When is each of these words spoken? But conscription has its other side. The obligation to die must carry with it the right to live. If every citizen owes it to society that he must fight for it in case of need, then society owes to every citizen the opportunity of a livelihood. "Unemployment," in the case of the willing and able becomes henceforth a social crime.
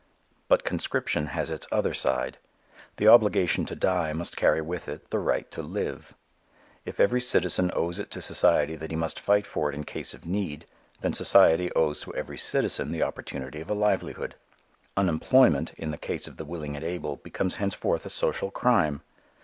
But 0.47 0.63
conscription 0.63 1.27
has 1.27 1.51
its 1.51 1.67
other 1.71 1.93
side. 1.93 2.39
The 2.97 3.07
obligation 3.07 3.67
to 3.67 3.75
die 3.75 4.13
must 4.13 4.35
carry 4.35 4.59
with 4.59 4.89
it 4.89 5.11
the 5.11 5.19
right 5.19 5.51
to 5.51 5.61
live. 5.61 6.15
If 6.85 6.99
every 6.99 7.21
citizen 7.21 7.69
owes 7.75 7.99
it 7.99 8.09
to 8.09 8.19
society 8.23 8.75
that 8.77 8.89
he 8.89 8.97
must 8.97 9.19
fight 9.19 9.45
for 9.45 9.69
it 9.69 9.75
in 9.75 9.83
case 9.83 10.15
of 10.15 10.25
need, 10.25 10.65
then 11.01 11.13
society 11.13 11.71
owes 11.75 11.99
to 11.99 12.15
every 12.15 12.39
citizen 12.39 12.91
the 12.91 13.03
opportunity 13.03 13.61
of 13.61 13.69
a 13.69 13.75
livelihood. 13.75 14.33
"Unemployment," 14.97 15.71
in 15.75 15.91
the 15.91 15.99
case 15.99 16.27
of 16.27 16.37
the 16.37 16.45
willing 16.45 16.75
and 16.75 16.83
able 16.83 17.17
becomes 17.17 17.57
henceforth 17.57 18.03
a 18.03 18.09
social 18.09 18.49
crime. 18.49 19.03